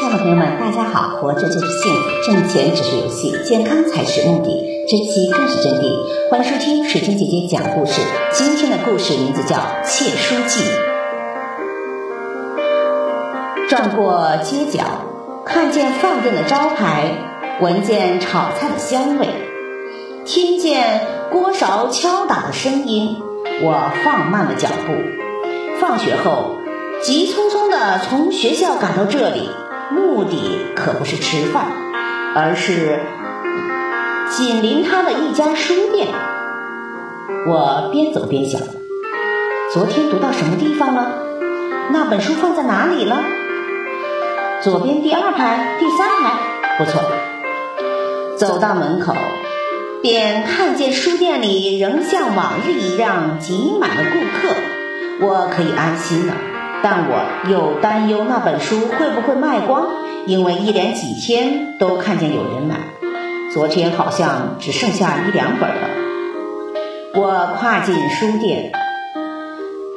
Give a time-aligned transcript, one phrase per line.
[0.00, 1.18] 亲爱的朋友们，大家好！
[1.20, 6.30] 活着就是幸福，挣钱只是游戏，健康才是目的，珍惜更是真谛。
[6.30, 8.00] 欢迎收听水晶姐姐讲故事。
[8.32, 10.62] 今天的故事名字叫《窃书记》。
[13.68, 14.84] 转过街角，
[15.44, 17.12] 看见饭店的招牌，
[17.60, 19.28] 闻见炒菜的香味，
[20.24, 23.18] 听见锅勺敲打的声音，
[23.62, 24.94] 我放慢了脚步。
[25.78, 26.56] 放学后，
[27.02, 29.50] 急匆匆的从学校赶到这里。
[29.90, 31.66] 目的可不是吃饭，
[32.34, 33.00] 而是
[34.30, 36.08] 紧邻他的一家书店。
[37.46, 38.60] 我边走边想：
[39.72, 41.12] 昨天读到什么地方了？
[41.90, 43.22] 那本书放在哪里了？
[44.62, 46.38] 左边第二排、第三排，
[46.78, 47.02] 不错。
[48.36, 49.14] 走到门口，
[50.02, 54.54] 便看见书店里仍像往日一样挤满了顾客，
[55.26, 56.34] 我可以安心了。
[56.82, 59.86] 但我又担忧那本书会不会卖光，
[60.26, 62.76] 因为一连几天都看见有人买，
[63.52, 65.88] 昨天好像只剩下一两本了。
[67.14, 68.72] 我跨进书店，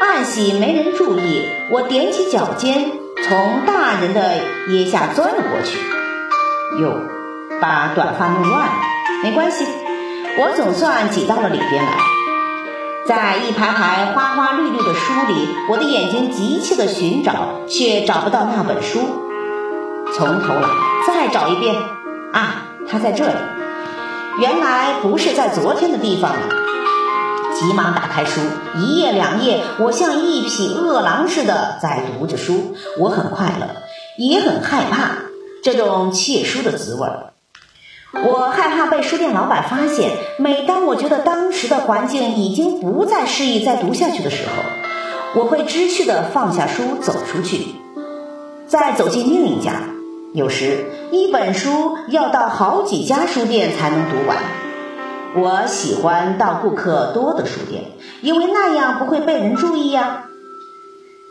[0.00, 4.36] 暗喜没人注意，我踮起脚尖从大人的
[4.68, 5.78] 腋下钻了过去，
[6.80, 6.94] 哟，
[7.60, 8.72] 把短发弄乱了，
[9.22, 9.66] 没关系，
[10.38, 12.19] 我总算挤到了里边来。
[13.10, 19.00] 在一排排花花绿绿的书里，我的眼睛急切地寻找，却找不到那本书。
[20.14, 20.68] 从头来，
[21.04, 21.74] 再找一遍。
[22.32, 23.34] 啊，它在这里。
[24.38, 26.38] 原来不是在昨天的地方了。
[27.52, 28.42] 急忙打开书，
[28.76, 32.76] 一页两页，我像一匹饿狼似的在读着书。
[33.00, 33.66] 我很快乐，
[34.18, 35.16] 也很害怕
[35.64, 37.29] 这种窃书的滋味儿。
[38.12, 40.10] 我害怕被书店老板发现。
[40.38, 47.66] 每当我觉得当时的环境已经不再适宜再读下去的时候，我会知趣的放下书走出去，
[48.66, 49.82] 再走进另一家。
[50.32, 54.38] 有时一本书要到好几家书店才能读完。
[55.36, 57.84] 我喜欢到顾客多的书店，
[58.22, 60.24] 因为那样不会被人注意呀。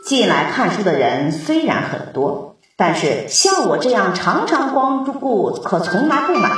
[0.04, 2.56] 进来看书的人虽然很多。
[2.80, 6.48] 但是像我这样常常光顾可从来不买，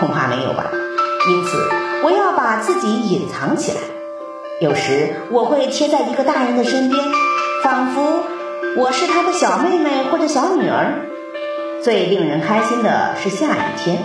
[0.00, 0.64] 恐怕没有吧。
[1.28, 1.56] 因此，
[2.02, 3.78] 我要把自己隐藏起来。
[4.60, 7.00] 有时我会贴在一个大人的身边，
[7.62, 8.24] 仿佛
[8.78, 11.06] 我是他的小妹妹或者小女儿。
[11.84, 14.02] 最令人开心的是下雨天，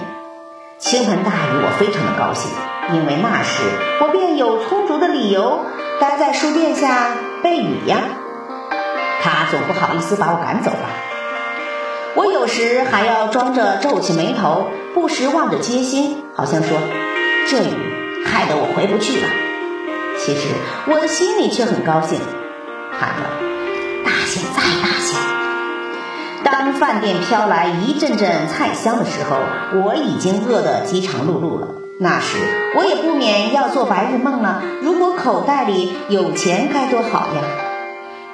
[0.77, 2.51] 倾盆大雨，我非常的高兴，
[2.93, 3.63] 因为那时
[4.01, 5.61] 我便有充足的理由
[5.99, 7.07] 待在书店下
[7.41, 7.97] 避雨呀。
[9.23, 11.14] 他总不好意思把我赶走吧。
[12.45, 16.77] 有时还要装着皱起眉头，不时望着街心，好像说
[17.49, 19.27] ：“这雨害得我回不去了。”
[20.23, 20.41] 其实
[20.85, 22.19] 我的心里却很高兴。
[22.91, 23.31] 好了，
[24.05, 25.17] 大些再大些。
[26.43, 29.37] 当饭店飘来一阵阵菜香的时候，
[29.81, 31.69] 我已经饿得饥肠辘辘了。
[31.99, 32.37] 那时
[32.77, 34.61] 我也不免要做白日梦了。
[34.83, 37.41] 如果口袋里有钱该多好呀！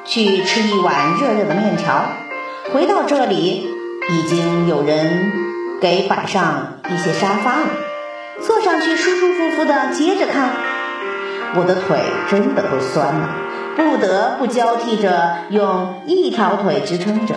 [0.03, 2.03] 去吃一碗热热的面条。
[2.73, 3.67] 回到这里，
[4.09, 5.31] 已经有人
[5.79, 7.67] 给摆上一些沙发了，
[8.41, 10.49] 坐上去舒舒服服的接着看。
[11.55, 13.29] 我的腿真的都酸了，
[13.75, 17.35] 不得不交替着用一条腿支撑着，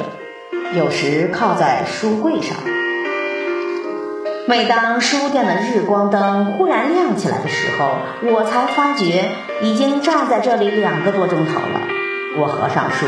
[0.74, 2.56] 有时靠在书柜上。
[4.46, 7.90] 每当书店的日光灯忽然亮起来的时候，
[8.30, 9.30] 我才发觉
[9.62, 11.80] 已经站在这里两个多钟头了。
[12.38, 13.06] 我合上书，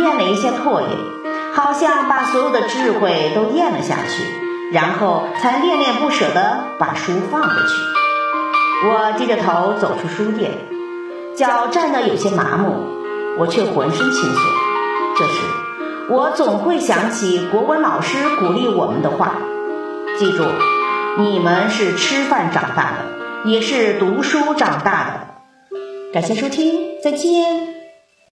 [0.00, 1.17] 咽了一些唾液。
[1.58, 4.22] 好像把所有的智慧都咽了下去，
[4.72, 8.86] 然后才恋恋不舍地把书放回去。
[8.86, 10.52] 我低着头走出书店，
[11.34, 12.76] 脚站得有些麻木，
[13.40, 14.40] 我却浑身轻松。
[15.16, 15.40] 这时，
[16.08, 19.34] 我总会想起国文老师鼓励我们的话：
[20.16, 20.44] 记住，
[21.18, 25.74] 你们是吃饭长大的，也是读书长大的。
[26.12, 27.67] 感谢收听，再见。